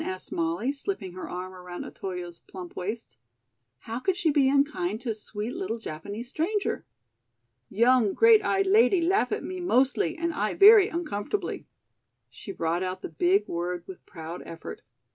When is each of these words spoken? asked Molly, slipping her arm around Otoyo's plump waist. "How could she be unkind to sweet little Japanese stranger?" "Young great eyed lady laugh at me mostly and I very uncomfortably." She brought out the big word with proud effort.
asked 0.03 0.31
Molly, 0.31 0.71
slipping 0.71 1.13
her 1.13 1.29
arm 1.29 1.53
around 1.53 1.85
Otoyo's 1.85 2.39
plump 2.39 2.75
waist. 2.75 3.17
"How 3.81 3.99
could 3.99 4.15
she 4.17 4.31
be 4.31 4.49
unkind 4.49 4.99
to 5.01 5.13
sweet 5.13 5.55
little 5.55 5.77
Japanese 5.77 6.27
stranger?" 6.27 6.87
"Young 7.69 8.15
great 8.15 8.43
eyed 8.43 8.65
lady 8.65 8.99
laugh 8.99 9.31
at 9.31 9.43
me 9.43 9.59
mostly 9.59 10.17
and 10.17 10.33
I 10.33 10.55
very 10.55 10.87
uncomfortably." 10.89 11.67
She 12.31 12.51
brought 12.51 12.81
out 12.81 13.03
the 13.03 13.09
big 13.09 13.47
word 13.47 13.83
with 13.85 14.03
proud 14.07 14.41
effort. 14.47 14.81